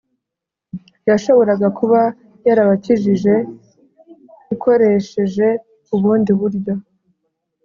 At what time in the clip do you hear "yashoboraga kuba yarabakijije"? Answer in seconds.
1.09-3.33